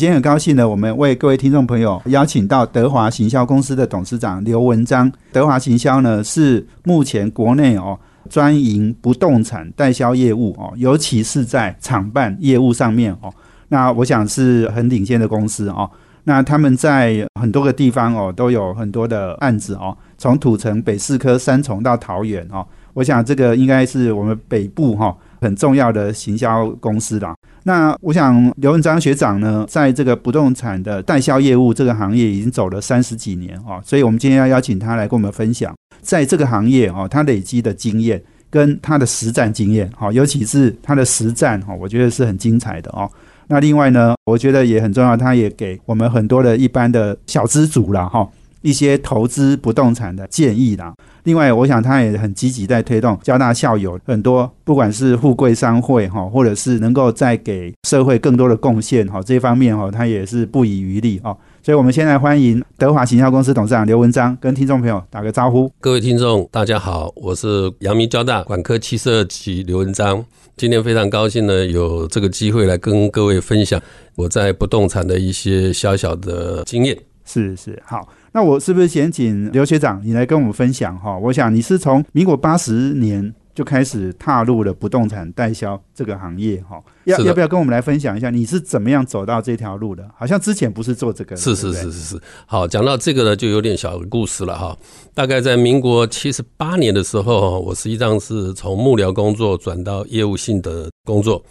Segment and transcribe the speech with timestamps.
[0.00, 5.10] 今天很高兴呢，我们为各位听众朋友邀请到德华行销公司的董事长刘文章。
[5.32, 7.98] 德华行销呢是目前国内哦
[8.30, 13.34] 专营不动产代销业务哦，尤其是在厂办业务上面哦，
[13.70, 15.90] 那我想是很领先的公司哦。
[16.22, 27.34] 那他们在很多个地方哦，都有很多的案子哦，从土城、北四科、三重到桃园哦，我想这个应该是我们北部哈很重要的行销公司啦。
[27.64, 43.10] 那我想刘文章学长呢，在这个不动产的代销业务这个行业已经走了三十几年哦，所以我们今天要邀请他来跟我们分享，在这个行业哦，他累积的经验跟他的实战经验，好，尤其是他的实战哈，我觉得是很精彩的哦。
[43.48, 48.26] 那另外呢，我觉得也很重要，他也给我们很多的一般的小资族了哈，
[48.68, 50.92] 一些投资不动产的建议啦。
[51.24, 61.34] 另外，我想他也很积极在推动交大校友很多，不管是富贵商会哈，或者是能够再给社会更多的贡献哈，这方面哈，他也是不遗余力哦。
[61.62, 65.70] 所以，我们先来欢迎德华行销公司董事长刘文章跟听众朋友打个招呼。
[65.80, 70.22] 各位听众，大家好，我是阳明交大管科七十二期刘文章。
[70.56, 73.80] 今天非常高兴呢，有这个机会来跟各位分享
[74.14, 76.96] 我在不动产的一些小小的经验。
[77.24, 78.08] 是是，好，
[78.38, 81.18] 那我是不是先请刘学长你来跟我们分享哈？
[81.18, 83.34] 我想你是从民国八十年。
[83.52, 90.08] 就开始踏入了不动产代销这个行业，哈，要要不要跟我们来分享一下你是怎么样走到这条路的？
[90.16, 92.20] 好像之前不是做这个，是是是是是。
[92.46, 94.78] 好，讲到这个呢，就有点小故事了哈。
[95.12, 101.44] 大概在民国七十八年的时候，我实际上是从幕僚工作转到业务性的工作。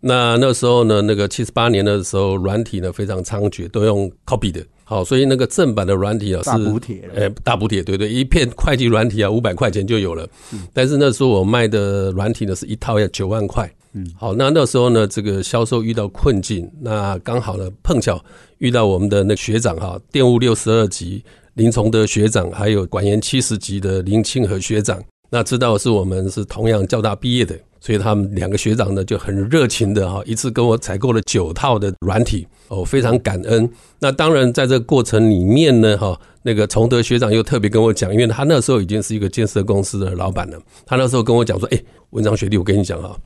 [0.00, 4.60] 那那时候呢，那个七十八年的时候，软体呢非常猖獗，都用 copy 的。
[4.92, 10.28] 好，所以那个正版的软体啊是大补贴，哎，大补贴，对对，一片会计软体啊，五百块钱就有了。
[10.74, 13.66] 但是那时候我卖的软体呢是一套要九万块。
[13.94, 18.22] 嗯，好，那那时候呢，这个销售遇到困境，那刚好呢碰巧
[18.58, 21.24] 遇到我们的那学长哈，电务六十二级
[21.54, 27.58] 林崇德学长，还有管研七十级的林清和学长，那知道是我们是同样交大毕业的。
[27.84, 33.68] 所以他们两个学长呢就很热情的哈，一次跟我采购了九套的软体哦，非常感恩。
[33.98, 40.56] 那当然在这个过程里面呢哈，那个崇德学长又特别跟我讲，因为他那时候已经是一个建设公司的老板了，
[40.86, 43.16] 他那时候跟我讲说，哎，文章学弟，我跟你讲啊，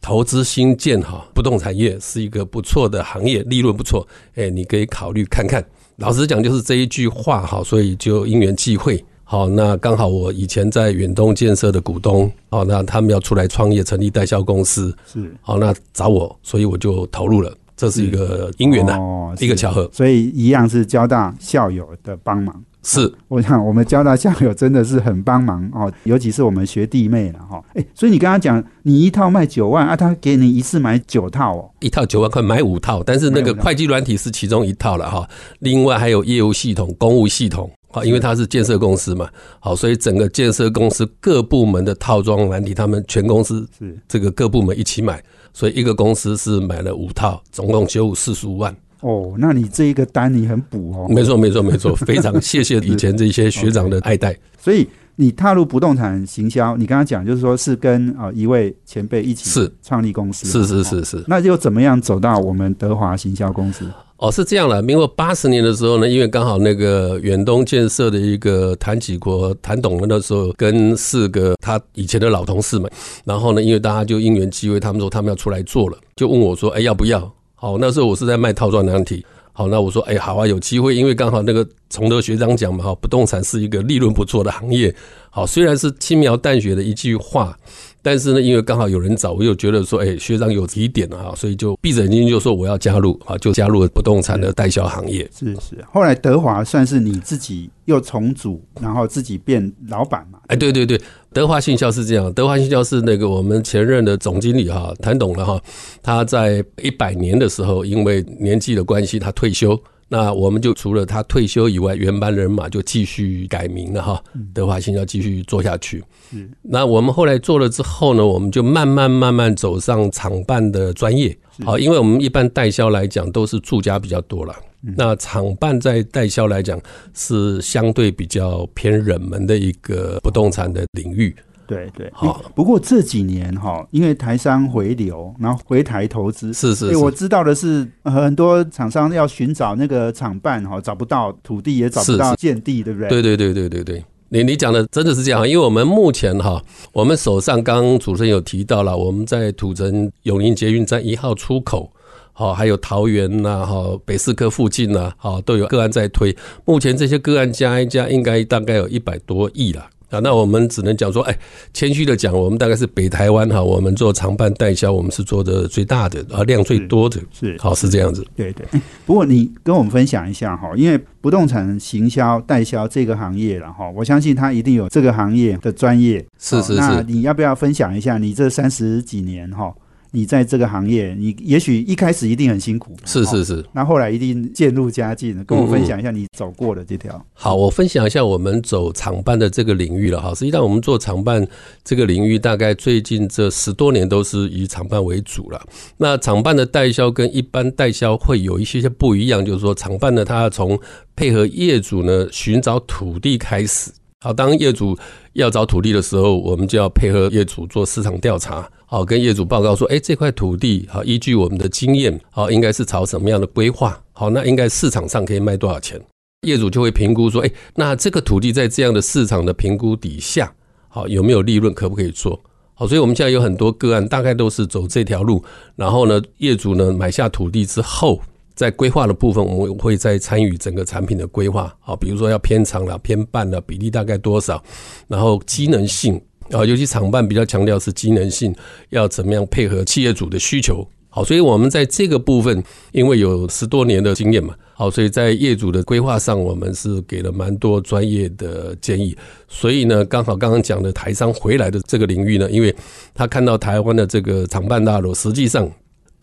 [0.00, 5.66] 投资新建哈不动产业是一个不错的行业，利润不错，哎，你可以考虑看看。
[5.96, 9.04] 老实讲，就是这一句话哈，所以就因缘际会。
[9.34, 15.28] 好，那刚好我以前在远东建设的股东，好，那他们要出来创业，成立代销公司，是。
[15.40, 18.96] 好，那找我，所以我就投入了，这是一个因缘呐，
[19.40, 35.28] 一个巧合，所以一样是交大校友的帮忙，是，我想我们交大校友真的是很帮忙哦，尤其是我们学弟妹了哈，哎，所以你刚刚讲你一套卖九万啊，他给你一次买九套哦，一套九万块买五套，但是那个会计软体是其中一套了哈，
[35.58, 37.68] 另外还有业务系统、公务系统。
[37.94, 39.28] 好，因为它是建设公司嘛，
[39.60, 45.22] 好，所以整个建设公司各部门的套装软体，他们全公司是这个各部门一起买，
[45.52, 48.74] 所以一个公司是买了五套，总共九五四十五万。
[48.98, 51.06] 哦，那你这一个单你很补哦。
[51.08, 54.36] 没错，没错，没错，非常 谢谢以前这些学长的爱戴。
[54.58, 63.88] 所以你踏入不动产行销，你刚刚讲就是说是跟啊一位前辈一起是创立公司，是是是是，那又怎么样走到我们德华行销公司？
[64.16, 64.80] 哦，是这样了。
[64.80, 72.90] 民国八十年的时候呢，因为刚好那个远东建设的一个谭启国谭董的那时候跟四个他以前的老同事们，
[73.24, 79.26] 然后呢，因为大家就因缘机会，他们说他们要出来做了，就问我说：“哎，要不要？”好，那时候我是在卖套装难题。
[79.52, 84.94] 好，那我说：“哎，好啊，有机会，因为刚好那个崇德学长讲嘛，哈，不动产是一个利润不错的行业。
[85.28, 87.56] 好，虽然是轻描淡写的一句话。”
[88.04, 95.26] 但是呢，因为刚好有人找，我又觉得说，哎，学长有提点啊，所以就闭着眼睛就说我要加入啊，就加入了不动产的代销行业。
[95.34, 100.38] 是是，后来德华算是你自己又重组，然后自己变老板嘛？
[100.48, 101.00] 哎，对对对，
[101.32, 105.58] 德华信销是这样，德华信销是那个我们前任的总经理哈，谭董了哈，
[106.02, 109.82] 他在一百年的时候，因为年纪的关系，他退休。
[110.14, 114.22] 那我们就除了他退休以外，原班人马就继续改名了哈。
[114.52, 116.04] 德华新要继续做下去。
[116.32, 121.36] 嗯，那我们后来做了之后呢，我们就慢慢慢慢走上厂办的专业。
[121.64, 124.54] 好，因为我们一般代销来讲都是住家比较多了。
[124.96, 126.80] 那厂办在代销来讲
[127.12, 131.34] 是相对比较偏冷门的一个不动产的领域。
[131.66, 143.08] 对对，好不过这几年哈，因为台商回流，然后回台投资，是，是我知道的是，呃很多厂商要寻找那个厂办哈，找不到土地，也找不到建地，对不对？
[143.08, 146.62] 对对对对对对，你你讲的真的是这样，因为我们目前哈，
[146.92, 151.90] 我们手上刚刚主持人有提到了，我们在土城永宁捷运站一号出口。
[152.36, 156.36] 好，还有桃园呐，哈，北四科附近呐，好，都有个案在推。
[156.64, 159.86] 目前这些个案加一加，应该大概有一百多亿了。
[160.14, 161.36] 啊，那我们只能讲说，哎，
[161.72, 168.24] 谦虚的讲，我们大概是北台湾哈，我们做长办代销，我们是做的最大的，啊，量最多的，是好是这样子。
[168.36, 168.66] 对对。
[169.04, 176.24] 不过你跟我们分享一下哈，因为不动产行销代销这个行业了哈，我相信他一定有这个行业的专业。
[176.38, 179.74] 是是是，你要不要分享一下你这三十几年哈？
[180.14, 183.64] 你在这个行业，你也许一开始一定很辛苦，哦是是是。
[183.72, 187.20] 那后来一定渐入佳境，跟我分享一下你走过的这条。
[187.32, 190.32] 好，我分享一下我们走厂办的这个领域了哈。
[190.32, 191.44] 实际上，我们做厂办
[191.82, 195.60] 这个领域，大概最近这十多年都是以厂办为主了。
[195.96, 200.78] 那厂办的代销跟一般代销会有一些些不一样，就是说厂办呢，它要从
[201.16, 203.90] 配合业主呢寻找土地开始。
[204.24, 204.96] 好，当业主
[205.34, 208.66] 要找土地的时候，我们就要配合业主做市场调查。
[208.86, 214.02] 好，跟业主报告说，哎，这块土地好，依据我们的经验，好，应该是朝什么样的规划？
[214.14, 216.00] 好，那应该市场上可以卖多少钱？
[216.46, 220.50] 业主就会评估说，哎，那这个土地在这样的市场的评估底下，
[220.88, 222.40] 好有没有利润，可不可以做？
[222.72, 225.44] 好，所以我们现在有很多个案，大概都是走这条路。
[225.76, 228.22] 然后呢，业主呢买下土地之后，
[228.54, 231.74] 在规划的部分，我们会再参与整个产品的规划。
[231.80, 234.62] 好，比如说要偏长了、偏半了，比例大概多少？
[235.08, 236.20] 然后机能性
[236.50, 238.54] 啊，尤其厂办比较强调是机能性，
[238.90, 240.86] 要怎么样配合企业主的需求。
[241.08, 242.60] 好，所以我们在这个部分，
[242.90, 249.16] 因为有十多年的经验嘛，好，所以在业主的规划上，我们是给了蛮多专业的建议。
[249.46, 252.74] 所以呢，刚好刚刚讲的台商回来的这个领域呢，因为
[253.14, 255.70] 他看到台湾的这个厂办大楼，实际上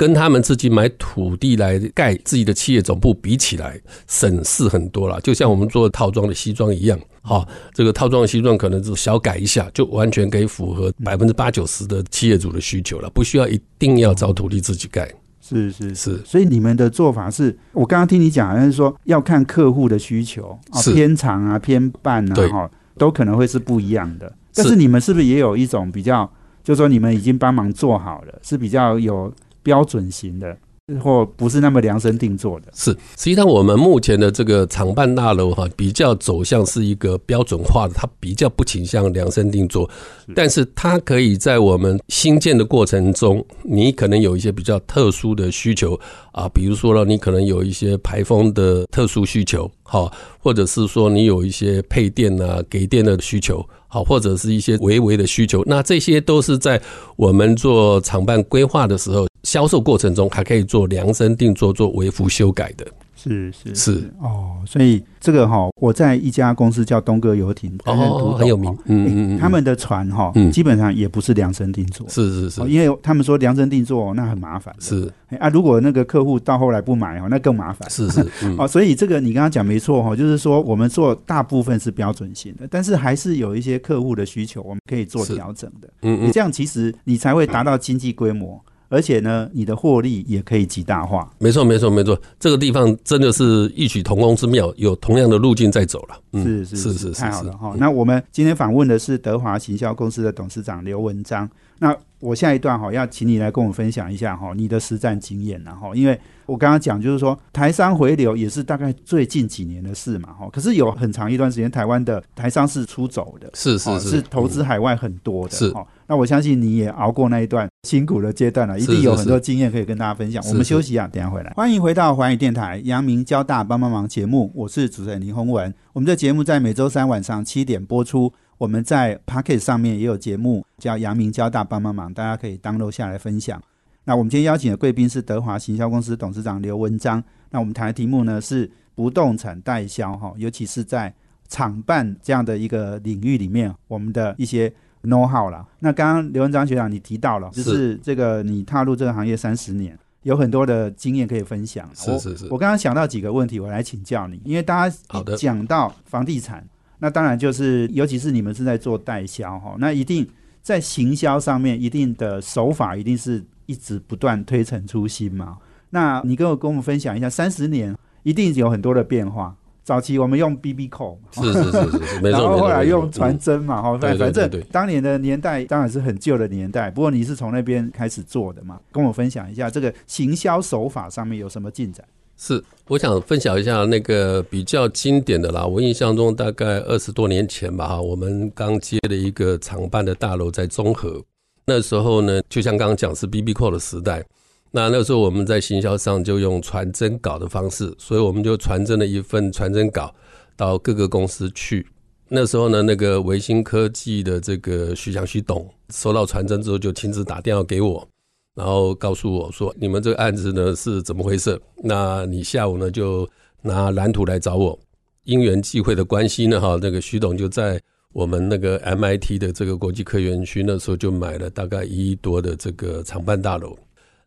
[0.01, 5.21] 跟他们自己买土地来盖自己的企业总部比起来，省事很多了。
[5.21, 15.07] 就像我们做套装的西装一样，好，这个套装的西装可能是小改一下，就完全可以符合百分之八九十的企业主的需求了，不需要一定要找土地自己盖。
[15.39, 24.36] 是是是所以你们的做法是，我刚刚听你讲，好像是说要看客户的需求啊，偏长啊、偏半啊，对哈，都可能会是不一样的。
[24.56, 26.27] 但是是你们是不是也有一种比较，
[26.63, 29.31] 就是说你们已经帮忙做好了，是比较有
[29.63, 30.58] 标准型的，
[31.00, 32.68] 或不是那么量身定做的？
[32.74, 39.90] 是，实际上我们目前的这个厂办大楼哈，比较走向是一个标准化的，它比较不倾向量身定做，
[40.36, 45.98] 但是它可以在我们新建的过程中，你可能有一些比较特殊的需求
[46.34, 56.81] 啊，比如说呢，你可能有一些排风的特殊需求，好，或者是说你有一些配电啊、给电的需求，好，或者是一些微微的需求，那这些都是在
[57.16, 62.86] 我们做厂办规划的时候，销售过程中还可以做量身定做、做微幅修改的。
[63.16, 64.12] 是是是。
[64.20, 70.52] 哦，所以这个哈，我在一家公司叫东哥游艇，担任督哦，董很有名，嗯嗯嗯，他们的船哈，嗯。
[70.52, 72.62] 基本上也不是量身定做，是是是。
[72.62, 75.08] 哦因为他们说量身定做那很麻烦，是。
[75.28, 77.88] 哎啊，如果那个客户到后来不买哦，那更麻烦。
[77.92, 78.56] 是是，嗯。
[78.58, 85.36] 哦，所以这个你刚刚讲没错哈，就是说我们做大部分是标准型的，但是还是有一些客户的需求，我们可以做是。
[85.36, 85.88] 调整的。
[86.02, 88.60] 嗯嗯，你这样其实你才会达到经济规模，
[88.92, 91.31] 而且呢，你的获利也可以极大化。
[91.40, 96.16] 没错没错没错，这个地方真的是异曲同工之妙，有同样的路径在走了。
[96.33, 97.74] 嗯，是是是太好了哈。
[97.78, 101.50] 那我们今天访问的是德华行销公司的董事长刘文章。
[101.80, 115.88] 那我下一段哈要请你来跟我们分享一下哈你的实战经验然后因为我刚刚讲就是说台商回流也是大概最近几年的事嘛哈，可是有 很长一段时间台湾的台商是出走的，是是是投资海外很多的，是哦。
[116.11, 120.44] 那我相信你也熬过那一段辛苦的阶段了，一定有很多经验可以跟大家分享。
[120.44, 121.53] 是我们休息啊，等一下回来。
[121.56, 125.73] 欢迎回到环宇电台阳明交大帮帮忙节目，我是主持人林宏文。
[125.94, 128.33] 我们的节目在每周三晚上七点播出。
[128.57, 133.63] 我们在 Pocket 上面也有节目，叫阳明交大帮帮忙，大家可以 download 下来分享。
[134.03, 137.23] 那我们今天邀请的贵宾是德华行销公司董事长刘文章。
[137.51, 141.13] 那我们谈的题目呢是不动产代销哈，尤其是在
[141.47, 144.73] 厂办这样的一个领域里面，我们的一些
[145.04, 145.66] know how 啦。
[145.80, 151.90] 那刚刚刘文章学长你提到了，就是这个你踏入这个行业三十年，有很多的经验可以分享。
[151.94, 154.96] 是是是我我刚刚想到几个问题，我来请教你，因为大家
[155.38, 156.66] 讲到房地产，
[157.00, 160.28] 那当然就是，尤其是你们是在做代销哈，那一定
[160.62, 165.58] 在行销上面，一定的手法一定是一直不断推陈出新嘛。
[165.90, 169.56] 那你跟我跟我们分享一下，三十年一定有很多的变化。
[169.92, 172.40] 早期我们用 BB 扣，是是是是是，没错。
[172.40, 182.06] 然后后来用传真嘛，哈，反正当年的年代当然是很旧的年代，不过你是从那边开始做的嘛，跟我分享一下这个行销手法上面有什么进展？
[182.38, 185.66] 是，我想分享一下那个比较经典的啦。
[185.66, 191.21] 我印象中大概二十多年前吧，哈，我们刚接了一个厂办的大楼在中和。
[191.66, 194.24] 那时候呢，就像刚刚讲是 BB 扣的时代，
[194.73, 200.16] 那那时候我们在行销上就用传真稿的方式，所以我们就传真了一份传真稿
[200.56, 201.85] 到各个公司去。
[202.30, 208.07] 那时候呢，那个维新科技的这个徐祥徐董收到传真之后，就亲自打电话给我，
[208.56, 211.59] 然后告诉我说：“你们这个案子呢是怎么回事？
[211.83, 213.30] 那你下午呢就
[213.61, 214.80] 拿蓝图来找我。”
[215.25, 217.78] 因缘际会的关系呢，哈，那个徐董就在
[218.13, 223.78] 我们那个 MIT 的这个国际科园区，那时候就买了大概一亿多的这个厂办大楼。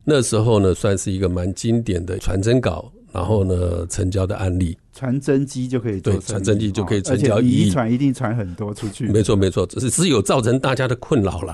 [0.04, 4.76] 那时候呢，算是一个蛮经典的传真稿，然后呢成交的案例。
[4.92, 11.52] 传真机就可以做传真机就可以哦成交一传一定传很多出去，没错，没错，只是只有造成大家的困扰了。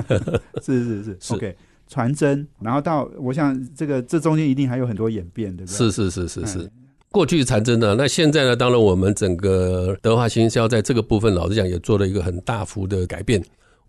[0.60, 1.56] 是是是是 OK，
[1.86, 5.76] 传真，然后到我想这个这中间一定还有很多演变，对不对？
[5.76, 6.70] 是是是是是嗯。
[7.12, 8.56] 过去传真的，那现在呢？
[8.56, 13.40] 当然，我们整个德华行销在这个部分，老实讲也做了一个很大幅的改变。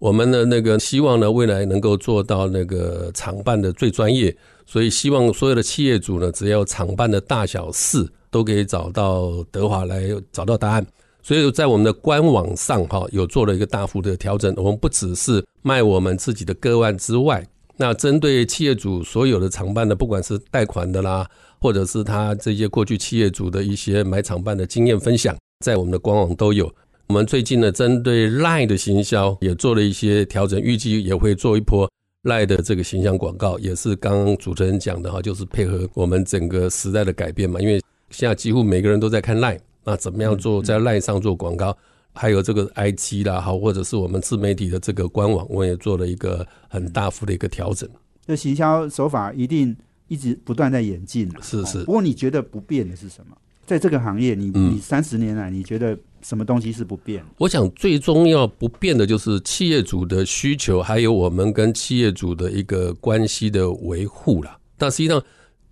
[0.04, 10.86] 我们的那个希望呢，未来能够做到那个厂办的最专业，所以希望所有的企业主呢，只要厂办的大小事都可以找到德华来找到答案。
[11.22, 14.54] 所以在我们的官网上哈，有做了一个大幅的调整。
[14.58, 17.42] 我们不只是卖我们自己的个案之外，
[17.78, 21.26] 那针对企业主所有的厂办的，不管是贷款的啦，
[21.62, 25.34] 或者是他这些过去企业主的一些买厂办的经验分享，
[25.64, 26.70] 在我们的官网都有。
[27.08, 31.90] 我们最近呢，针对 Line 的行销也做了一些调整，预计也会做一波
[32.24, 37.60] Line 的这个形象广告，也是刚刚主持人讲的哈，就是配合我们整个时代的改变嘛。
[37.60, 41.78] 因为现在几乎每个人都在看 Line，那怎么样做在 Line 上做广告？
[42.14, 47.90] 还有这个 IG 啦，好，或者是我们自媒体的这个官网，我也做了一个很大幅的一个调整。
[48.26, 49.76] 这行销手法一定
[50.08, 53.36] 一直不断在演进啊是是哦不过你觉得不变的是什么？
[53.66, 57.24] 在这个行业，你嗯你三十年来，你觉得什么东西是不变？
[57.38, 64.58] 我想最重要不变的就是企业主的需求，还有我们跟企业主的一个关系的维护啦。
[64.78, 65.22] 但实际上，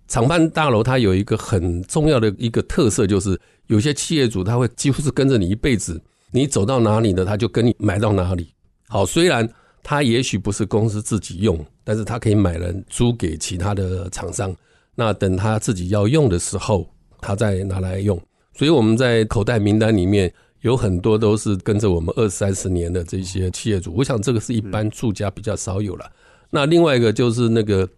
[0.08, 8.52] 厂办大楼它有一个很重要的一个特色，就是有些企业主他会几乎是跟着你一辈子，你走到哪里呢，他就跟你买到哪里。
[8.88, 9.48] 好，虽然
[9.82, 14.54] 他也许不是公司自己用，但是他可以买人租给其他的厂商。
[14.94, 16.86] 那等他自己要用的时候，
[17.20, 18.20] 他再拿来用。
[18.54, 26.10] 所以我们在口袋名单里面有很多都是跟着我们二三十年的这些企业主，我想这个是一般住家比较少有了。
[26.50, 27.88] 那另外一个就是那个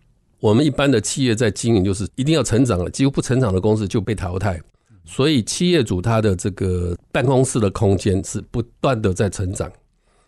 [0.41, 4.61] 我们一般的企业在经营，就是一定要成长了，几乎不成长的公司就被淘汰。
[5.05, 9.71] 所以企业主他的这个办公室的空间是不断的在成长，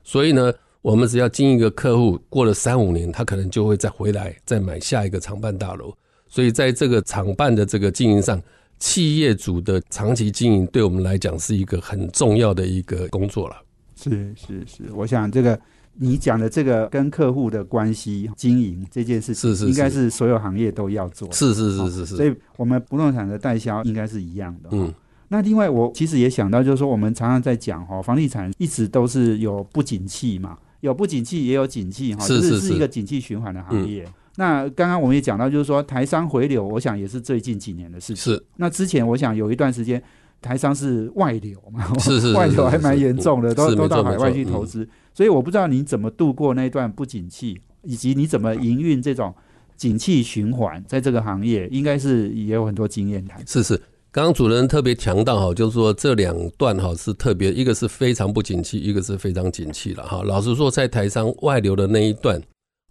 [0.05, 0.53] 所以呢，
[0.83, 5.95] 我们只要经营一个客户，过了三五年，他可能就会再回来再买下一个厂办大楼。
[6.29, 8.39] 所以在这个厂办的这个经营上，
[8.79, 13.57] 企业主的长期经营对我们来讲是一个很重要的一个工作了。
[13.97, 15.59] 是是是，我想这个
[15.95, 21.55] 你讲的这个跟客户的关系经营这件事情，是是应该是是所有行业都要做是。
[21.55, 24.69] 是是是是所，以我们不动产的代销应该是一样的。
[24.73, 24.93] 嗯，
[25.29, 34.07] 那另外，我其实也想到，就是说我们常常在讲哈，房地产一直都是有不景气嘛，有不景气也有景气哈，是就是是是一个景气循环的行业。
[34.37, 38.17] 那刚刚我们也讲到，就是说台商回流，我想也是最近几年的事情。
[38.17, 40.03] 是那之前我想有一段时间，
[40.41, 44.89] 台商是外流嘛， 是是是外流还蛮严重的，都都到海外去投资。
[45.15, 49.35] 所以我不知道你怎么度过那段不景气，以及你怎么营运这种
[49.77, 53.43] 景气循环，在这个行业应该是也有很多经验谈。
[53.47, 53.81] 是是。
[54.13, 60.23] 刚刚主任特别强调哈，就是说这两段哈是特别，一个是非常不景气，一个是非常景气了哈。
[60.25, 62.41] 老实说，在台商外流的那一段，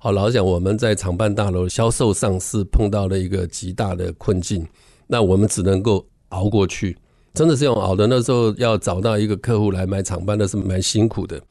[0.06, 4.64] 好，老实讲，我们在厂办大楼销售上是碰到了一个极大的困境，
[5.08, 6.96] 那我们只能够熬过去，
[7.34, 8.06] 真的是用熬的。
[8.06, 11.42] 那时候要找到一个客户来买厂办，那是蛮辛苦的。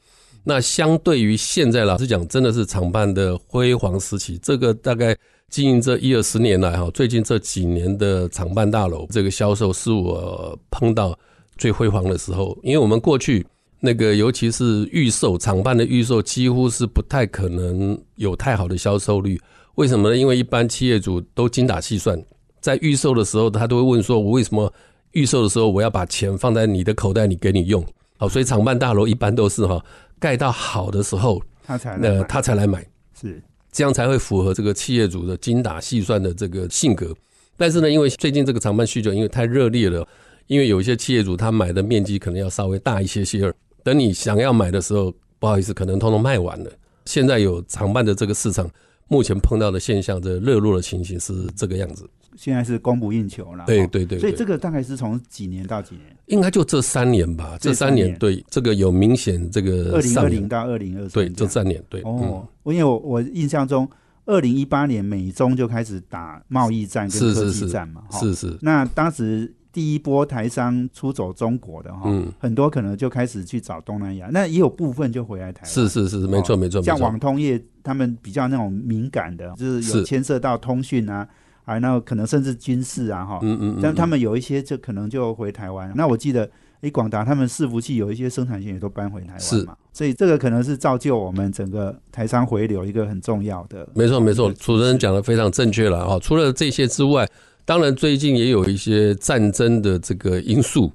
[0.45, 4.37] 那相对于现在，老实讲，真的是厂办的辉煌时期。
[4.37, 5.13] 这个大概
[5.49, 11.13] 经营这一二十年来，哈，最近这几年的厂办大楼这个销售是我碰到
[11.57, 12.57] 最辉煌的时候。
[12.63, 13.45] 因为我们过去
[13.85, 19.39] 那个，尤其是预售厂办的预售，几乎是不太可能有太好的销售率。
[19.75, 20.17] 为什么呢？
[20.17, 22.19] 因为一般企业主都精打细算，
[22.59, 24.73] 在预售的时候，他都会问说：“我为什么
[25.11, 27.85] 预售的时候我要把钱放在你的口袋里给你用？”
[28.17, 29.83] 好，所以厂办大楼一般都是哈
[30.17, 32.85] 盖到好的时候，他才来那买他才来买，
[33.21, 37.13] 是这样才会符合这个企业主的精打细算的这个性格。
[37.57, 40.07] 但是呢，因为最近这个厂办需求因为太热烈了，
[40.47, 43.53] 因为有一些企业主他买的面积可能要稍微大一些些，
[43.85, 46.71] 等你想要买的时候，不好意思，可能通通卖完了。
[47.05, 48.67] 现在有常办的这个市场，
[49.07, 52.09] 目前碰到的现象，这热络的情形是这个样子。
[52.35, 53.63] 现在是供不应求了。
[53.67, 56.17] 对对对，所以这个大概是从几年到几年？
[56.25, 57.59] 应该就这三年吧。
[57.61, 62.43] 这三年对这个有明显这个二零二零到二零二对这三年对哦。
[62.63, 63.87] 因为我我印象中，
[64.25, 68.01] 二零一八年美中就开始打贸易战跟科技战嘛。
[68.11, 68.57] 是是。
[68.61, 75.69] 那当时第一波台商出走中国的哈，很多可能就开始去找东南亚，那也有部分就回来台湾。
[75.69, 76.81] 是是是，没错没错。
[76.81, 81.27] 像网通业，他们比较那种敏感的，就是有牵涉到通讯啊。
[81.65, 85.91] 啊，那可能甚至军事啊，哈，嗯嗯，但他们有一些就可能就回台湾。
[85.95, 86.47] 那我记得，
[86.81, 93.85] 哎，广达他们伺服器有一些生产线也都搬回台湾嘛，所以这个可能是造就我们整个台商回流一个很重要的。
[93.95, 96.19] 没错没错，主持人讲的非常正确了哈。
[96.19, 97.27] 除了这些之外，
[97.65, 100.91] 当然最近也有一些战争的这个因素。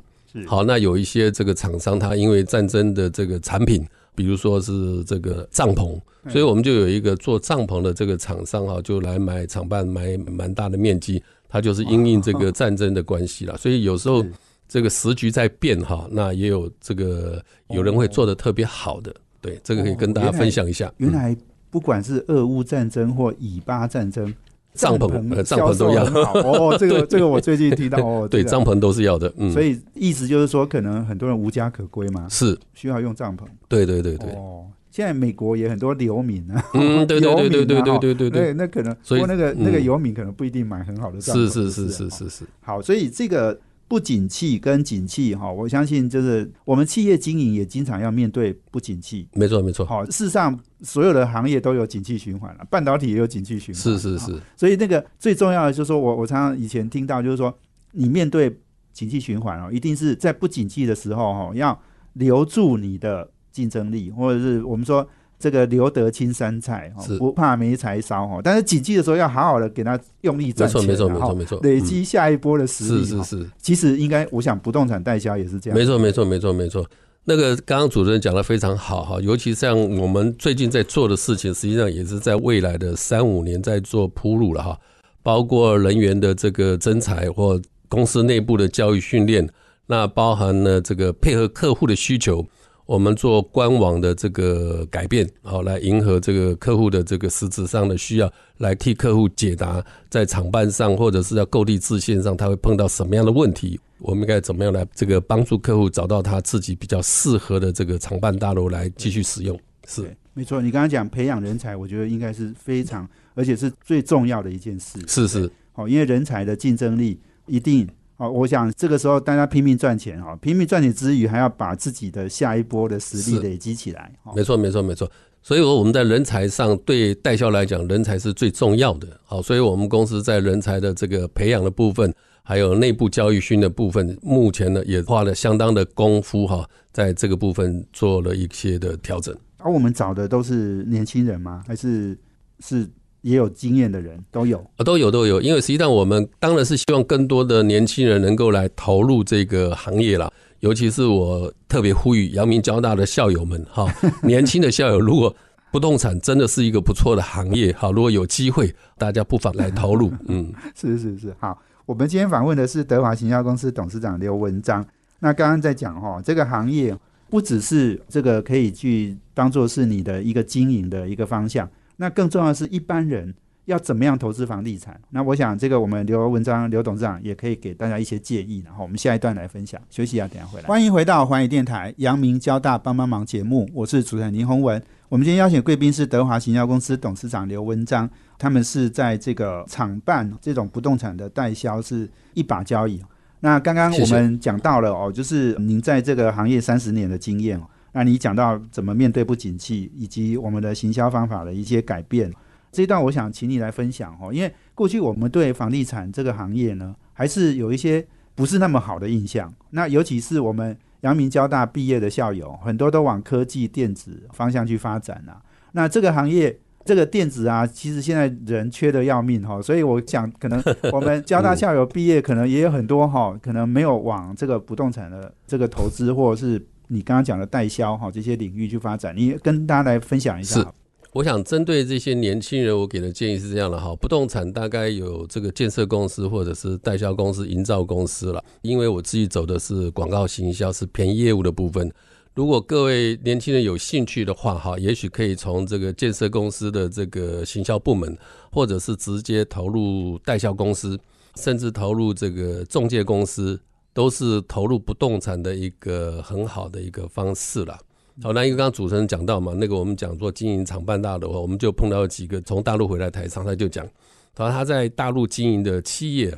[0.46, 3.84] 好，那有一些这个厂商，他因为战争的这个产品。
[4.12, 5.98] 比如说是这个帐篷，
[6.28, 13.56] 所以我们就有一个做帐篷的这个厂商哈，就来买厂办买蛮大的面积，它就是因应这个战争的关系了。
[13.56, 14.22] 所以有时候
[14.68, 20.92] 这个时局在变哈，那也有这个有人会做的特别好的，对，这个可以跟大家分享一下。
[20.98, 21.34] 原来
[21.70, 24.34] 不管是俄乌战争或以巴战争。
[24.74, 26.76] 帐篷，帐篷都要哦。
[26.78, 28.26] 这个，这个我最近听到哦。
[28.30, 29.32] 对，帐篷都是要的。
[29.36, 33.42] 嗯，所以意思就是说，可能很多人无家可归嘛，是需要用帐篷。
[33.68, 34.30] 对对对对。
[34.30, 36.64] 哦，现在美国也很多流民啊。
[36.74, 38.52] 嗯，对对对 对对对对对对。
[38.54, 41.38] 那可能，所以那个那个游民可能不一定买很好的帐篷。
[41.38, 42.44] 是是是是是是。
[42.60, 43.58] 好，所以这个。
[43.90, 49.26] 不景气跟景气哈，我相信就是我们企业经营也经常要面对不景气。
[49.32, 49.84] 没错没错。
[49.84, 53.82] 好，事实上所有的行业都有景气循环了，半导体也有景气循环。
[53.82, 54.40] 是是是。
[54.56, 57.52] 所以那个最重要的就是说我我常常以前听到就是说，
[57.90, 58.56] 你面对
[58.92, 61.76] 景气循环哦，一定是在不景气的时候哈，要
[62.12, 65.04] 留住你的竞争力，或者是我们说。
[65.40, 68.40] 这个留得青山在，不怕没柴烧哈。
[68.44, 73.04] 但是景气的时候要好好的给他用力赚钱，没错没错没错没错，累积下一波的实力。
[73.04, 75.78] 是是是，其实应该，我想不动产代销也是这样。
[75.78, 76.86] 没错没错没错没错。
[77.24, 84.78] 那个刚刚主持人讲的非常好哈，尤其像我们最近在做的事情，实际上也是在未来的三五年在做铺路了哈。
[85.22, 89.48] 包括人员的这个增才或公司内部的教育训练，
[89.86, 92.46] 那包含了这个配合客户的需求。
[92.90, 103.78] 我们做官网的这个改变，好来迎合这个客户的这个实质上的需要，来替客户解答在厂办上或者是要购地自线上，他会碰到什么样的问题？
[104.00, 109.56] 我们应该怎么样来这个帮助客户找到他自己比较适合的这个厂办大楼来继续使用？
[109.86, 114.98] 是没错，你刚刚讲培养人才，我觉得应该是非常而且是最重要的一件事。
[115.06, 117.88] 是是，好，因为人才的竞争力一定。
[118.20, 124.12] 哦，我想这个时候大家拼命赚钱哈，拼命赚钱之余，还要把自己的下一波的实力累积起来。
[124.36, 125.10] 没错，没错，没错。
[125.40, 129.08] 所以说我们在人才上，对代销来讲，人才是最重要的。
[129.24, 139.34] 好，所以我们公司在人才的这个培养的部分，还有内部教育训的部分，目前呢也花了相当的功夫哈，在这个部分做了一些的调整。
[139.56, 141.64] 而我们找的都是年轻人吗？
[141.66, 142.14] 还是
[142.58, 142.86] 是？
[143.22, 150.30] 也有经验的人都有啊，都有都有，因为实际上我们当然是希望更多的年轻人能够来投入这个行业啦。
[150.60, 153.86] 尤其是我特别呼吁阳明交大的校友们哈，
[154.22, 155.34] 年轻的校友，如果
[155.72, 160.12] 不动产真的是一个不错的行业哈，如果有机会，大家不妨来投入。
[160.28, 164.84] 嗯，是是是，好，我们今天访问的是德华行销公司董事长刘文章。
[165.18, 166.94] 那刚刚在讲哈，这个行业
[167.30, 171.66] 不只是这个可以去当做是你的一个经营的一个方向。
[172.00, 173.34] 那更重要的是一般人
[173.66, 174.98] 要怎么样投资房地产？
[175.10, 178.62] 那我想这个我们刘文章刘董事长也可以给大家一些建议。
[178.64, 179.78] 然后我们下一段来分享。
[179.90, 180.66] 休息一下，等下回来。
[180.66, 184.82] 欢迎回到环宇电台阳明交大帮帮忙节目，我是主持人林宏文。
[185.10, 188.08] 我们今天邀请贵宾是德华行销公司董事长刘文章，
[188.38, 192.98] 他们是在这个厂办这种不动产的代销是一把交椅。
[193.40, 197.64] 那刚刚我们讲到了哦，就是您在这个行业三十年的经验哦。
[197.92, 202.32] 那你讲到怎么面对不景气，以及我们的行销方法的一些改变，
[202.70, 204.32] 这一段我想请你来分享哦。
[204.32, 209.52] 因为过去我们对房地产这个行业呢，还是有一些不是那么好的印象。
[209.70, 215.42] 那尤其是我们阳明交大毕业的校友，很多都往科技电子方向去发展啊。
[215.72, 219.60] 那这个行业，这个电子啊，其实现在人缺的要命哈。
[219.60, 226.64] 所以我想，可能我们交大校友毕业，可能也有很多哈，可能没有往这个不动产的这个投资，或者是。
[226.92, 230.74] 你刚刚讲的代销哈这些领域去发展，你跟大家来分享一下。
[231.12, 238.44] 我想针对这些年轻人，我给的建议是这样的哈，不动产大概有这个建设公司或者是代销公司、营造公司了。
[238.62, 241.90] 因为我自己走的是广告行销，是偏业务的部分。
[242.34, 248.16] 如果各位年轻人有兴趣的话，哈，也许可以从这个建设公司的这个行销部门，
[248.52, 250.98] 或者是直接投入代销公司，
[251.36, 253.60] 甚至投入这个中介公司，
[254.00, 257.78] 都是投入不动产的一个很好的一个方式了。
[258.22, 263.86] 好，那因为刚刚主持人讲到嘛，那个我们讲做经营厂办大的话，我们就碰到几个从大陆回来台商，他就讲，
[264.34, 266.34] 他说他在大陆经营的企业，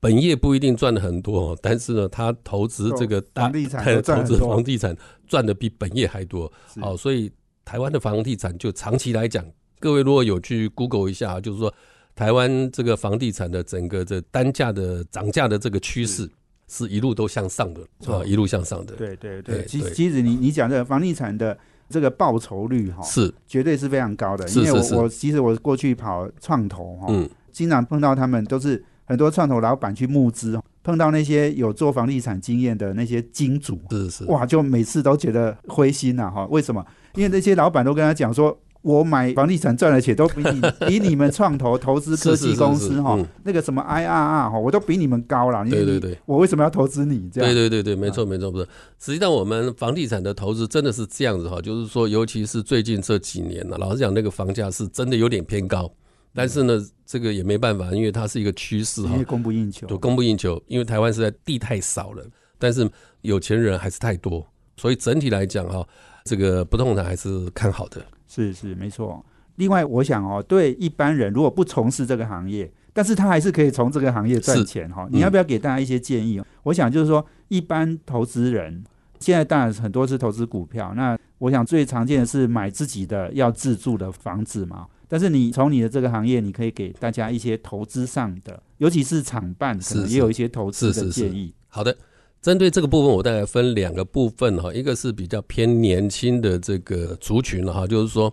[0.00, 4.96] 本业不一定赚的很多，但是呢，他投资这个房地产， 投资房地产
[5.28, 6.52] 赚的比本业还多。
[6.80, 7.30] 好，所以
[7.64, 9.46] 台湾的房地产就长期来讲，
[9.78, 11.72] 各位如果有去 Google 一下，就是说
[12.16, 16.28] 台湾这个房地产的整个这单价的涨价的这个趋势。
[16.76, 17.82] 是一路都向上的，
[18.12, 18.96] 啊，一路向上的。
[18.96, 21.56] 对对对，其其实你你讲这个房地产的
[21.88, 24.44] 这个报酬率哈，是绝对是非常高的。
[24.48, 36.44] 因为我我其实我过去跑创投哈，嗯，经常碰到他们都是很多创投老板去募资，碰到那些有做房地产经验的那些金主，是是，哇，就每次都觉得灰心呐哈。
[36.46, 36.84] 为什么？
[37.14, 38.58] 因为那些老板都跟他讲说。
[38.84, 45.64] 我买房地产赚的钱都比你比你们创投投资科技公司哈那个什么 IRR 哈我都比你们高了。
[45.64, 47.30] 对对对，我为什么要投资你？
[47.32, 48.68] 这样对对对对，没错没错，不是。
[48.98, 55.90] 实际上我们房地产的投资真的是这样子哈，就是说，尤其是最近这几年呢，老实讲，那个房价是真的有点偏高。
[56.34, 60.62] 但是呢，这个也没办法，因为它是一个趋势哈，供不应求，就供不应求。
[60.66, 62.22] 因为台湾实在地太少了，
[62.58, 62.86] 但是
[63.22, 65.86] 有钱人还是太多，所以整体来讲哈，
[66.24, 68.04] 这个不动产还是看好的。
[68.26, 69.24] 是是没错。
[69.56, 75.06] 另外，我想哦，对一般人如果不从事这个行业，但是他还是可以从这个行业赚钱哈。
[75.12, 76.42] 你要不要给大家一些建议？
[76.64, 78.82] 我想就是说，一般投资人
[79.20, 84.86] 现在当然很多是投资股票，那我想最常见的是买自己的要自住的房子嘛。
[85.06, 91.54] 但是你从你的这个行业，你可以给大家一些投资上的，尤其是厂办，可能也有一些投资的建议。
[91.68, 91.96] 好的，
[92.44, 98.30] 针对这个部分，我大概分两个部分哈，一个是比较偏年轻的这个族群哈，就是说。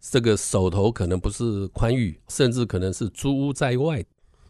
[0.00, 4.02] 这个手头可能不是宽裕，甚至可能是租屋在外，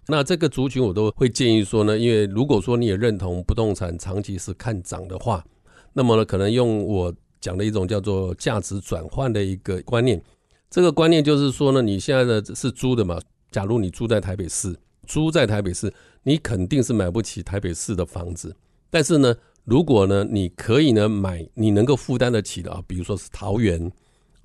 [0.07, 5.45] 那这个族群我都会建议说呢，因为如果说你也认同不动产长期是看涨的话，
[5.93, 10.23] 那么呢，可能用我讲的一种叫做价值转换的一个观念，
[10.71, 13.21] 这个观念就是说呢，你现在的是租的嘛，
[13.51, 14.77] 假如你住在台北市，
[15.09, 15.93] 租在台北市，
[16.23, 18.55] 你肯定是买不起台北市的房子，
[18.91, 23.91] 但是呢，如果呢，你可以呢买你能够负担得起的啊，比如说是桃园。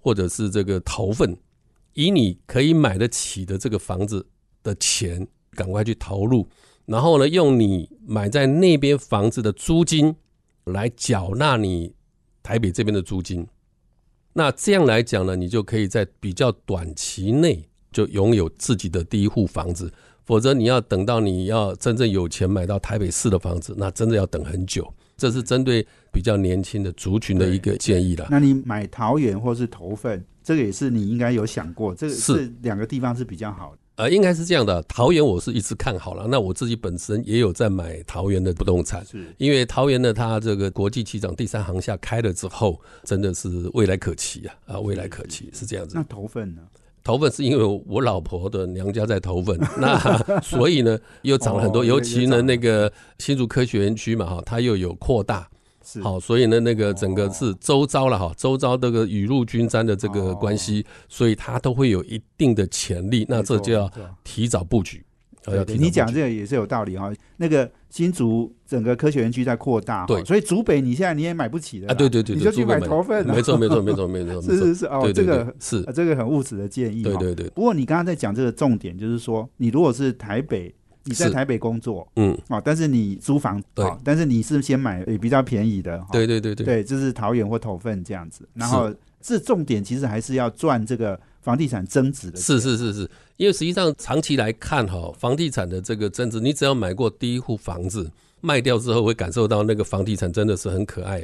[0.07, 1.35] 或者是这个桃份，
[1.93, 4.27] 以你可以买得起的这个房子
[4.61, 6.47] 的钱，赶快去投入，
[6.85, 10.15] 然后呢，用你买在那边房子的租金
[10.65, 11.95] 来缴纳你
[12.43, 13.47] 台北这边的租金。
[14.33, 19.91] 那这样来讲呢，你就可以在比较短期内就拥有自己的第一户房子。
[20.25, 24.91] 否则，你要等到你要真正有钱买到台北市的房子，那真的要等很久。
[25.17, 28.27] 这是针对比较年轻的族群的一个建议了。
[28.29, 33.77] 那你买桃园或是头份，这个也是你应该有想过，这个是两个地方是比较好的。
[33.95, 36.27] 呃，应该是这样的，桃园我是一直看好了。
[36.27, 44.55] 那我自己本身也有在买桃园的不动产，是因为桃园呢，它这个国际机场第三航厦开了之后，真的是未来可期啊！
[44.65, 45.95] 啊，未来可期是这样子。
[45.95, 46.61] 那头份呢？
[47.05, 55.47] 头份是因为我老婆的娘家在头份， 那所以呢又涨了很多，尤其呢那个新竹科学园区嘛哈，它又有扩大，
[56.01, 63.89] 好，所以呢那个整个是周遭了哈，周遭这个雨露均沾的这个关系，所以它都会有一定的潜力，那这就要
[64.23, 65.05] 提早布局。
[65.67, 75.81] 你讲这个也是有道理哈，那个新竹整个科学园区在扩大，对，所以竹北你现在你也买不起的啊，对对对，你就去买头份，没错没错没错没错， 是是是哦，这个是。
[75.93, 77.47] 这个很务实的建议，对对对。
[77.51, 91.17] 不过你刚刚在讲这个重点，就是说你如果是台北，你在台北工作，嗯，哦，但是你租房，对，但是你是先买也比较便宜的，对对对对，对，就是桃园或头份这样子，然后这重点其实还是要赚这个。
[91.45, 101.23] 房地产增值的是是是是，因为实际上长期来看哈，房地产的这个增值，你只要买过第一户房子，卖掉之后会感受到那个房地产真的是很可爱。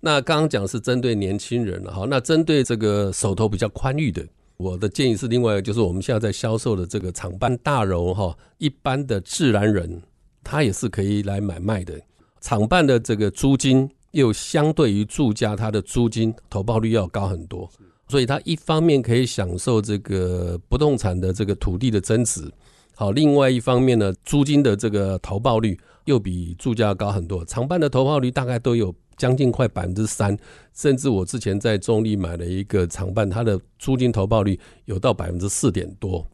[0.00, 10.02] 那刚刚讲是针对年轻人哈，那针对这个手头比较宽裕的，我的建议是另外就是我们现在在销售的这个厂办大楼哈，一般的自然人
[10.42, 11.94] 他也是可以来买卖的。
[12.40, 17.70] 厂办的这个租金又相对于住家，它的租金投报率要高很多。
[18.10, 22.52] 所以它一方面可以享受这个不动产的这个土地的增值，
[22.96, 27.44] 好，另外一方面呢，租金的这个投报率又比住家高很多。
[27.44, 30.36] 长办的投报率大概都有将近快百分之三，
[30.74, 36.26] 甚至我之前在中立买了一个长办，它的租金投报率有到百分之四点多。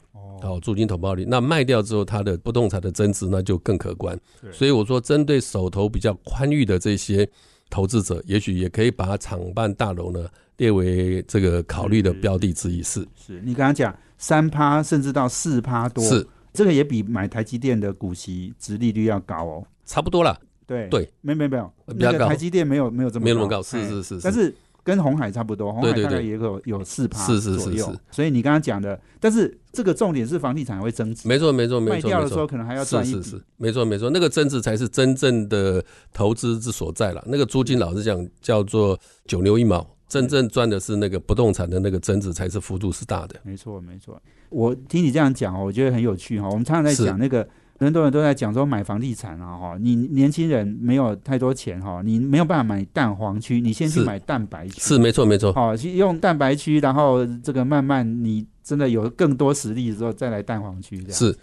[0.43, 4.19] 哦，租金投报率，那卖掉之后，它的不动产的增值那就更可观。
[4.53, 7.27] 所以我说，针对手头比较宽裕的这些
[7.71, 10.27] 投资者，也许也可以把厂办大楼呢
[10.57, 12.83] 列为这个考虑的标的之一。
[12.83, 19.67] 是，是你刚刚讲三趴，甚至到四趴多，是这个也比买台积电的股息值利率要高哦。
[19.85, 20.39] 差不多了。
[20.67, 22.27] 对对，没没没有，比较高。
[22.27, 24.55] 台积电没有没有这么没那么高，是是是，但是。
[24.87, 37.21] 跟红海差不多，红海大概也有有四趴左右，所以你刚刚讲的，但是这个重点是房地产会增值，没错没错没错，卖掉的时候可能还要赚一笔，没错没错，那个增值才是真正的投资之所在了。
[37.27, 43.35] 那个租金老实讲叫做九牛一毛，真正赚的是那个不动产的那个增值才是幅度是大的。
[43.43, 46.49] 没错没错，我听你这样讲哦，我觉得很有趣哈。
[46.49, 47.49] 我们常常在讲那个。
[47.79, 61.39] 很多人都在讲说买房地产啊，哈，你年轻人没有太多钱哈，你没有办法买蛋黄区，你先去买蛋白区，是没错没错，好，用蛋白区，然后这个慢慢你真的有更多实力之后再来蛋黄区这样，是。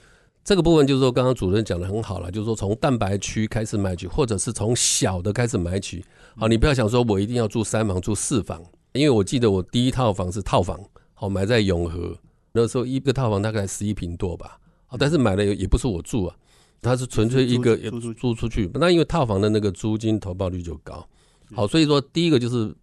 [0.46, 6.04] 这个部分就是说刚刚主任讲的很好了，就是说从蛋白区开始买起，或者是从小的开始买起，
[6.36, 10.78] 好，你不要想说我一定要住三房住四房，因为我记得我第一套房是套房，
[11.14, 12.18] 好买在永和，
[12.52, 14.58] 那时候一个套房大概十一平多吧。
[15.00, 16.36] 但是买了也也不是我住啊，
[16.82, 17.78] 它是纯粹一个
[18.18, 18.70] 租出去。
[18.74, 21.08] 那因为套房的那个租金投报率就高，
[21.54, 22.74] 好，所以说第一个就是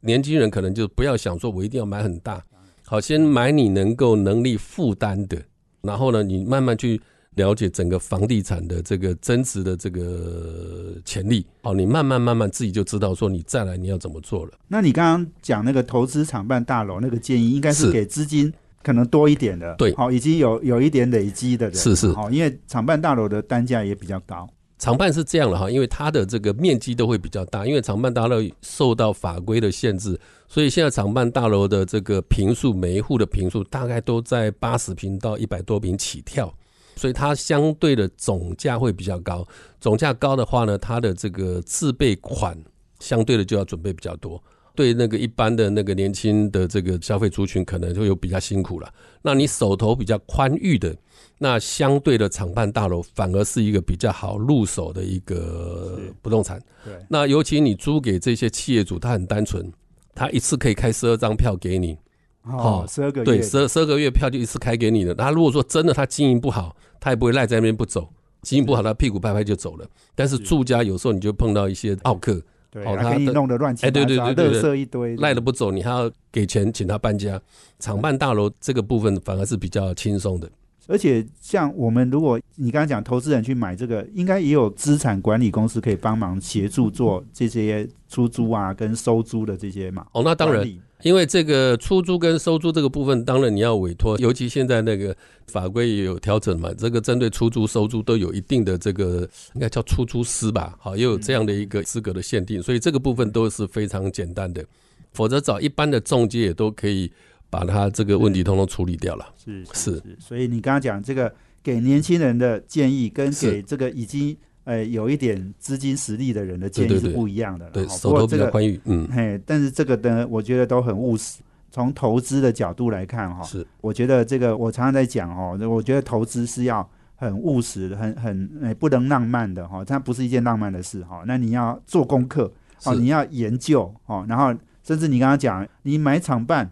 [0.00, 2.42] 年轻人可能就不要想说我一定要买很大，
[2.86, 5.40] 好，先买你能够能力负担的，
[5.82, 7.00] 然后呢，你慢慢去
[7.34, 14.52] 了解整个房地产的这个增值的这个潜力，好，你慢慢慢慢自己就知道说你再来你要怎么做了。
[14.66, 18.52] 那你刚刚讲那个投资厂办大楼那个建议，应该是给资金。
[18.82, 24.48] 可能多一点的，对，好，已经有有一点累积的人，是是，好，因为厂办大楼的单价也比较高。
[24.78, 36.50] 厂办是这样的哈，因为它的这个面积都会比较大，因为厂办大楼受到法规的限制，所以现在厂办大楼的这个平数，每一户的平数大概都在八十平到一百多平起跳，
[36.96, 39.46] 所以它相对的总价会比较高。
[39.78, 42.56] 总价高的话呢，它的这个自备款
[43.00, 44.42] 相对的就要准备比较多。
[44.74, 48.92] 对那个一般的那个年轻的这个消费族群，可能就有比较辛苦了。
[49.22, 50.96] 那你手头比较宽裕的，
[51.38, 56.58] 那相对的厂办大楼反而是一个比较好入手的一个不动产。
[56.84, 59.70] 对，那尤其你租给这些企业主，他很单纯，
[60.14, 61.98] 他一次可以开十二张票给你。
[62.44, 65.14] 哦，十二个月，对，十二十二个月票就一次开给你了。
[65.14, 68.08] 他如果说真的他经营不好，他也不会赖在那边不走。
[68.40, 69.86] 经营不好，他屁股拍拍就走了。
[70.14, 72.40] 但是住家有时候你就碰到一些奥客。
[72.74, 77.40] 哦，他给你弄得乱七八糟，垃圾一堆，赖的不走，你还要给钱请他搬家。
[77.78, 80.50] 厂办大楼这个部分反而是比较轻松的，
[80.86, 90.06] 而且像我们，如果你刚刚讲投资人去买这个，应该也有资产管理公司可以帮忙协助做这些出租啊跟收租的这些嘛。
[90.12, 90.66] 哦，那当然。
[91.02, 96.72] 因为这个出租跟收租这个部分，当然你要委托，尤其现在那个法规也有调整嘛。
[96.76, 104.64] 这个针对出租、收租都有一定的这个，应该叫出租师吧，好，也有这样的一个资格的限定，所以这个部分都是非常简单的。
[105.12, 107.10] 否则找一般的中介也都可以
[107.48, 109.26] 把它这个问题通通处理掉了。
[109.42, 111.32] 是是，所以你刚刚讲这个
[111.62, 114.36] 给年轻人的建议，跟给这个已经。
[114.64, 117.68] 呃，有一点资金实力的人的建议是不一样的。
[117.70, 121.40] 对，手头比较宽裕，嗯，嘿，但是这个呢，我觉得都很务实。
[121.70, 131.22] 从投资的角度来看，哈，是，我觉得这个我常常在讲，哦，我觉得投资是要很务实，很很诶，不能浪漫的，哈，它不是一件浪漫的事，哈。
[131.26, 132.52] 那你要做功课，
[132.84, 136.70] 哦，你要研究，哦，然后甚至你刚刚讲，你买厂办。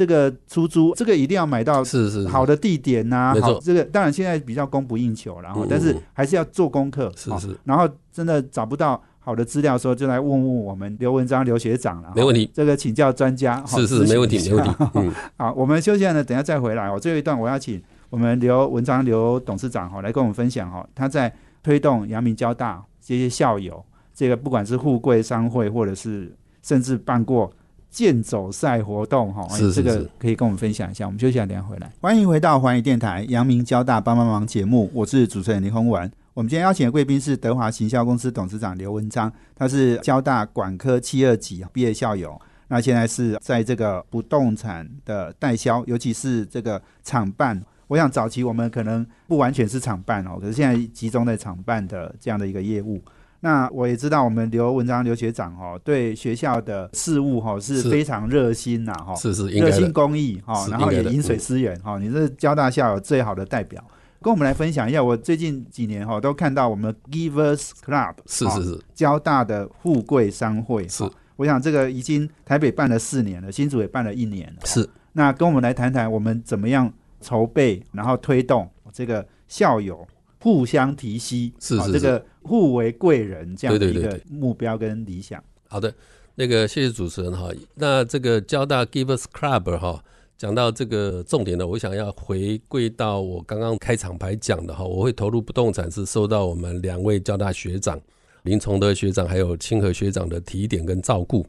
[0.00, 16.98] 这个出租，这个一定要买到是是好的地点呐，好这个当然现在比较供不应求，然后但是还是要做功课，是是，然后真的找不到好的资料的时候，就来问问我们刘文章刘学长了，没问题，这个请教专家，是是没问题没问题，嗯， 好，我们休息呢，等下再回来哦。
[16.98, 21.30] 最后一段我要请我们刘文章刘董事长哈来跟我们分享哈，他在
[21.62, 23.84] 推动阳明交大这些校友，
[24.14, 27.52] 这个不管是富贵商会或者是甚至办过。
[27.90, 31.06] 健走赛活动哈，这个可以跟我们分享一下。
[31.06, 31.90] 我们休息下，等下回来。
[32.00, 36.10] 欢迎回到环宇电台阳明交大帮帮忙节目，我是主持人林宏文。
[36.32, 47.60] 我们今天邀请的贵宾是德华行销公司董事长刘文章，他是交大管科七二级毕业校友，那现在是在这个不动产的代销，尤其是这个厂办。
[47.88, 53.02] 我想早期我们可能不完全是厂办哦，可是现在集中在厂办的这样的一个业务。
[53.40, 63.82] 那我也知道，我们刘文章刘学长哦，对学校的事务哈是非常热心呐哈，是是热心公益哈，然后也饮水思源哈，你是交大校友最好的代表。
[64.22, 65.02] 跟我们来分享一下。
[65.02, 74.66] 我最近几年哈都看到我们 Givers Club 哈是是是交大的富贵商会是哈我想这个已经台北办了四年了，新竹也办了一年了。
[74.66, 80.06] 是，那跟我们来谈谈，我们怎么样筹备，然后推动这个校友
[80.40, 85.42] 互相提携，啊是是是这个互为贵人这样的一个目标跟理想。
[85.68, 85.94] 好的，
[86.34, 87.50] 那个谢谢主持人哈。
[87.74, 90.02] 那这个交大 Givers Club 哈，
[90.36, 98.00] 讲到这个重点呢，我想要回归到我刚刚开场白讲的哈，我会投入不动产是受到我们两位交大学长
[98.44, 101.46] 林崇德学长还有清河学长的提点跟照顾。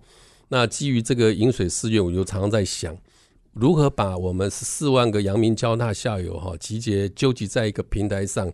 [0.49, 2.95] 那基于这个饮水思源，我就常常在想。
[3.53, 8.51] 如何把我们十四万个阳明交大校友哈集结纠集在一个平台上，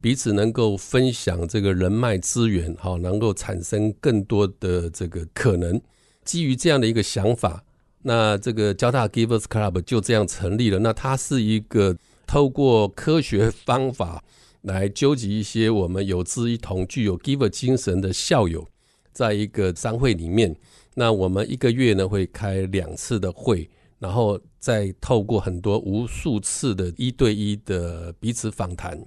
[0.00, 5.80] 彼此能够分享这个人脉资源，好，能够产生更多的这个可能。
[6.24, 7.64] 基于这样的一个想法，
[8.02, 10.78] 那这个交大 Givers Club 就这样成立了。
[10.78, 14.24] 那它是一个透过科学方法
[14.62, 18.66] 来纠集一些我们有志一同、具有 Giver 精神的校友，
[19.12, 20.56] 在一个商会里面。
[20.94, 28.98] 那我们一个月呢会开两次的会，然后再透过很多无数次的一对一的彼此访谈。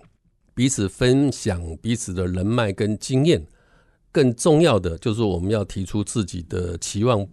[0.56, 3.46] 彼此分享彼此的人脉跟经验，
[4.12, 7.28] 更重要的就是我们要提出自己的期望、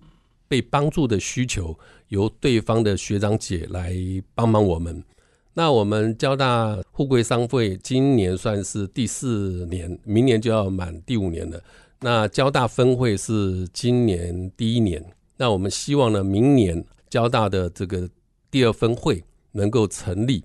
[0.48, 1.78] 被帮助的需求，
[2.08, 3.94] 由对方的学长姐来
[4.34, 5.02] 帮忙我们。
[5.52, 11.62] 那我们交大富贵商会今年算是第四年，明年就要满第五年了。
[12.00, 15.04] 那交大分会是今年第一年，
[15.36, 18.08] 那我们希望呢，明年交大的这个
[18.50, 20.42] 第二分会能够成立。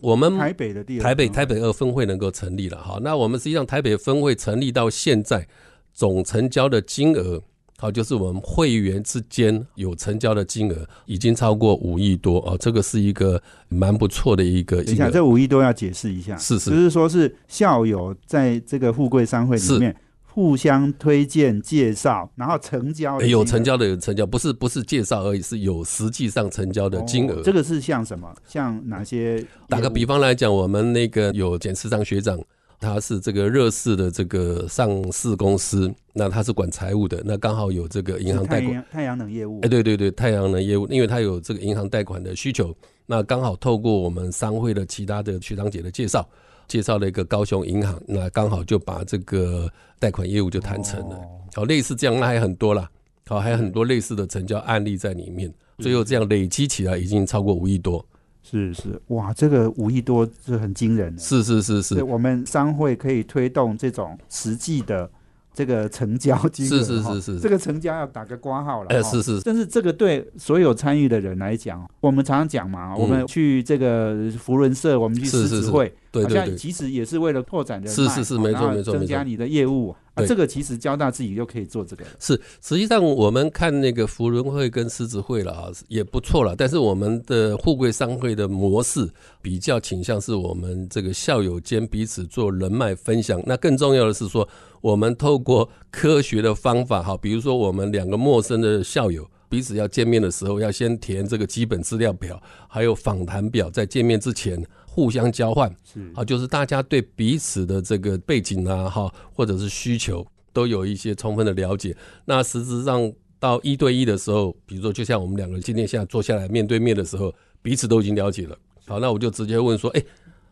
[0.00, 5.46] 我们台北的台北台北二分会能够成立了，哈，那我们实际上台北分会成立到现在，
[5.92, 7.42] 总成交的金额，
[7.78, 16.70] 好，就是我们会员之间有成交的金额已经超过五亿多哦，这个是一个蛮不错的一个等一下，这五亿多要解释一下，是是。
[16.70, 19.94] 就是说是校友在这个富贵商会里面
[20.40, 27.40] 互相推荐介绍，然后成交有成交的有成交，不是不是介绍而已，是有实际上成交的金额。
[27.40, 28.34] 哦这个是像什么？
[28.48, 29.44] 像哪些？
[29.68, 32.40] 打个比，方来讲，我们那个有简世章学长，
[32.80, 38.66] 他是这个热市的这个上市公司，那他是管财务的，那刚好有这个银行贷款。
[38.66, 42.74] 太阳太阳能业务哎，，对对对，太阳能业务，因为他有这个银行贷款的需求，
[43.04, 46.26] 那刚好透过我们商会的其他的学长姐的介绍，
[46.70, 51.16] 介绍了一个高雄银行，那刚好就把这个贷款业务就谈成了。
[51.16, 52.88] 哦好，类似这样，那还有很多啦，
[53.26, 58.06] 好，还有很多类似的成交案例在里面，最后这样累积起来已经超过五亿多。
[58.44, 61.20] 是是，哇，这个五亿多是很惊人的。
[61.20, 65.10] 是是是是，是我们商会可以推动这种实际的
[65.52, 79.94] 这个成交金额，是是哈是是这个成交要打个挂号了，哎，是是但是这个对所有参与的人来讲，我们常常讲嘛，我们去这个福伦社，我们去狮子会，好像对对对，其实也是为了拓展人脉，是是是没错没错没错增加你的业务。
[80.14, 82.10] 啊，这个其实交大自己就可以做这个了。
[82.18, 86.52] 是，实际上我们看那个福伦会跟狮子会了啊，也不错了。
[86.56, 89.08] 但是我们的富贵商会的模式
[89.40, 93.40] 比较倾向是我们这个校友间彼此做人脉分享。
[93.46, 94.46] 那更重要的是说，
[94.80, 99.28] 我们透过科学的方法，哈，比如说我们两个陌生的校友。
[99.50, 105.68] 彼此要见面的时候，要先填这个基本资料表，还有访谈表，在见面之前互相交换。
[105.82, 111.96] 是啊，就是大家对彼此的这个背景啊，哈，或者是需求，都有一些充分的了解。
[112.24, 118.56] 那实质上到一对一的时候，比如说就像我们两个今天现在坐下来面对面的时候，彼此都已经了解了。
[118.86, 120.02] 好，那我就直接问说，哎、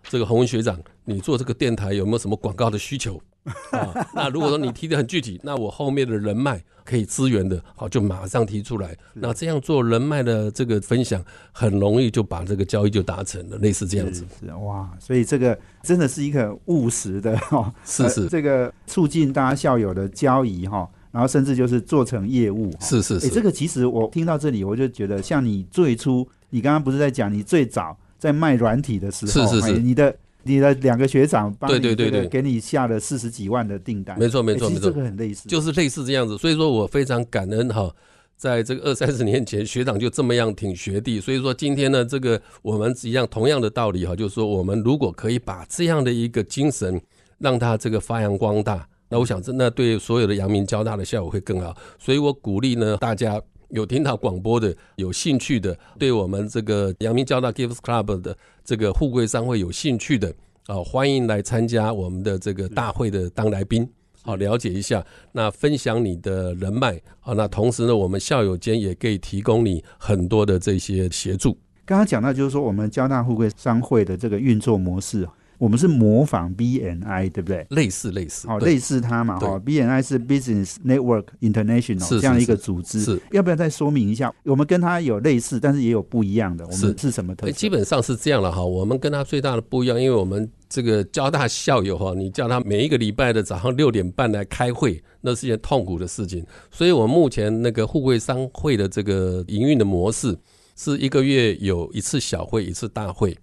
[0.08, 3.22] 这个洪文学长，你做这个电台有没有什么广告的需求？
[3.70, 8.96] 啊，那如果说你提的很具体，那我后面的人脉可以资源的，好，就马上提出来。
[9.14, 14.24] 那这样做人脉的这个分享，很容易就把这个交易就达成了，类似这样子。
[14.40, 22.72] 是是哇，所以这个真的是一个务实的 哈，呃是是这个促进大家校友的交易哈，然后甚至就是做成业务。
[22.80, 36.38] 是是是，这个其实我听到这里，我就觉得像你最初，你刚刚不是在讲你最早在卖软体的时候，是是是哎你的你的两个学长帮你对对对对给你下了四十几万的订单，没错没错没错这个很类似，就是类似这样子。
[36.38, 37.94] 所以说我非常感恩哈，
[38.36, 41.20] 在这个二三十年前，学长就这么样挺学弟。
[41.20, 47.00] 所以说今天呢，这个我们一样同样的道理哈，就是说我们如果可以把这样的一个精神，
[47.38, 51.76] 让他这个发扬光大，那我想这那对所有的阳明交大的效果会更好。
[51.98, 53.40] 所以我鼓励呢大家。
[53.68, 60.32] 有听到广播的、有兴趣的，对我们这个阳明交大 Gives Club 的这个富贵商会有兴趣的
[60.66, 63.88] 啊，欢迎来参加我们的这个大会的当来宾。
[64.22, 71.56] 好，了解一下，那分享你的人脉，好，那同时呢，我们校友间也可以提供你很多的这些协助。
[71.86, 75.26] 刚刚讲到就是说我们交大富贵商会的这个运作模式，
[75.58, 77.66] 我们是模仿 BNI，对不对？
[77.70, 84.32] 类似类似，好，对类似它嘛，对哈，BNI 是 Business Network International 这样一个是组织，是要不要再说明一下？
[84.44, 87.58] 我们跟它有类似，但是也有不一样的，我们是是什么特诶色？
[87.58, 88.64] 基本上是这样了哈。
[88.64, 96.44] 我们跟它最大的不一样，因为我们这个交大校友哈，你叫他每一个礼拜的早上六点半来开会，那是件痛苦的事情。
[96.70, 100.38] 所以我目前那个互惠商会的这个营运的模式，
[100.76, 103.36] 是一个月有一次小会，一次大会。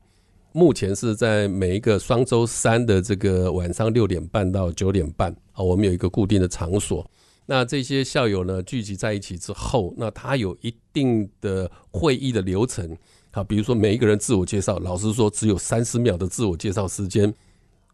[0.55, 7.05] 目前是在每一个双周三的这个晚上六点半到九点半啊，我们有一个固定的场所。
[7.45, 12.97] 那这些校友呢聚集在一起之后，那他有一定的会议的流程
[13.31, 17.33] 啊，比如说每一个人自我介绍，老实说只有三十秒的自我介绍时间，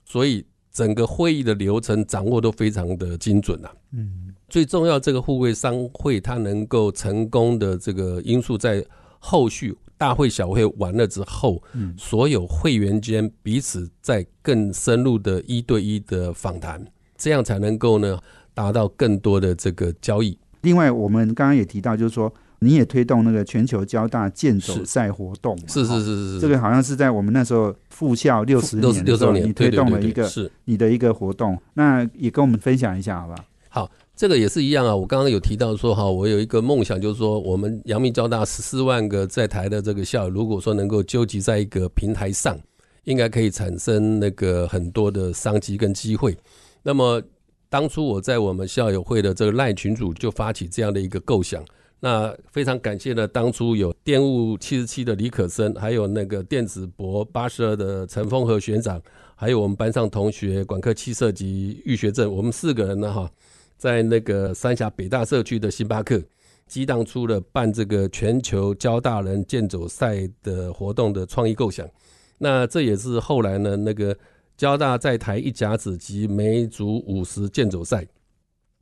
[0.05, 3.73] 所以整个会议的流程掌握都非常的精准啊。
[3.93, 8.85] 嗯，最重要，这个互惠商会它能够成功的这个因素，在
[9.17, 16.83] 后续大会小会完了之后，嗯所有会员间彼此在更深入的一对一的访谈，
[17.15, 18.17] 这样才能够呢
[18.55, 20.35] 达到更多的这个交易。
[20.61, 30.51] 另外，我们刚刚也提到，就是说你也推动那个全球交大健走赛活动，是是是是是，这个好像是在我们那时候复校六十年六周年，你推动了一个是。
[30.65, 33.45] 你的一个活动，那也跟我们分享一下好不好？
[33.69, 33.91] 好，
[34.21, 34.95] 这个也是一样啊。
[34.95, 42.55] 我刚刚有提到说，哈，我有一个梦想，就是说，我们阳明交大十四万个在台的这个校友，如果说能够纠集在一个平台上，
[43.05, 46.37] 应该可以产生那个很多的商机跟机会。
[46.83, 47.19] 那么，
[47.67, 51.65] 当初我在我们校友会的这个赖群组就发起这样的一个构想。
[51.99, 59.01] 那非常感谢呢，当初有电务七十七的李可生，还有那个电子博八十二的陈峰和学长，
[59.33, 63.31] 还有我们班上同学管科七社及玉学正，我们四个人呢，哈，
[63.81, 66.21] 在那个三峡北大社区的星巴克，
[66.67, 71.89] 激荡出了办这个全球交大人健走赛的活动的创意构想。
[72.37, 74.15] 那这也是后来呢，那个
[74.55, 78.05] 交大在台一甲子及梅竹五十健走赛，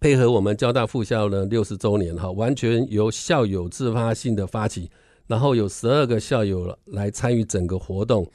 [0.02, 4.91] 配合我们交大附校呢六十周年哈，完全由校友自发性的发起，
[5.28, 8.30] 然后有十二个校友来参与整个活动，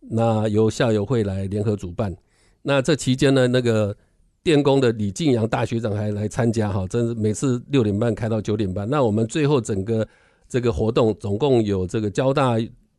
[0.00, 2.16] 那由校友会来联合主办。
[2.62, 3.96] 那这期间呢，那个
[4.42, 8.88] 电工的李敬阳大学长还来参加哈，真是每次六点半开到九点半。
[8.88, 10.06] 那我们最后整个
[10.48, 12.56] 这个活动总共有这个交大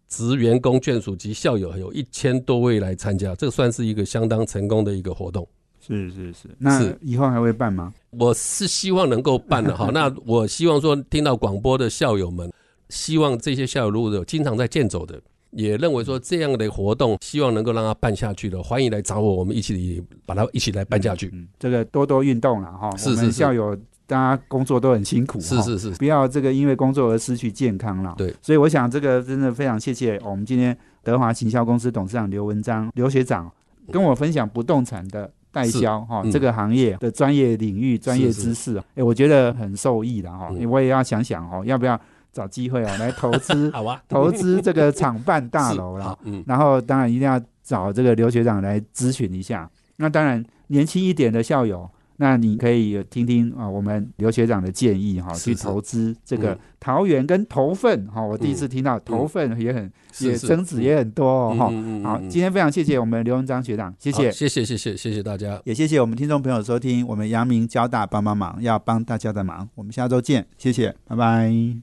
[0.08, 5.48] 职员工眷属及校友有一千多位来参加，这个算是一个相当成功的一个活动。
[5.80, 7.92] 是是是，那以后还会办吗？
[8.12, 9.89] 我是希望能够办的哈。
[9.94, 12.54] 那我希望说，听到广播的校友们，
[12.89, 15.20] 希望这些校友如果有经常在健走的，
[15.52, 21.30] 也认为说这样的活动，希望能够让它办下去的，欢迎来找我，我们一起把它一起来办下去。
[21.34, 22.88] 嗯，这个多多运动了哈。
[22.88, 23.76] 我们是是是校友
[24.08, 28.14] 大家工作都很辛苦，是是是，不要这个因为工作而失去健康了。
[28.18, 33.52] 对，所以我想这个真的非常谢谢我们今天德华行销公司董事长刘文章刘学长
[33.91, 35.32] 跟我分享不动产的。
[35.54, 40.47] 代销哈、嗯这个行业的专业领域、专业知识，哎，我觉得很受益的哈。
[40.49, 41.99] 嗯我也要想想哦，要不要
[42.32, 46.19] 找机会啊来投资 好啊，投资这个厂办大楼啦好。
[46.23, 49.69] 嗯，然后当然一定要找这个刘学长来咨询一下。
[49.97, 58.21] 那当然年轻一点的校友，那你可以听听啊我们刘学长的建议哈，去投资这个嗯桃园跟头份哈。
[58.21, 61.65] 我第一次听到头份也很也增值也很多哦哈。
[62.03, 64.32] 好，今天非常谢谢我们刘文章学长，谢谢。
[64.32, 65.61] 谢谢谢谢谢谢大家。
[65.65, 69.69] 也谢谢我们听众朋友收听我们阳明交大帮帮忙，要帮大家的忙。
[69.75, 71.82] 我们下周见，谢谢，拜拜。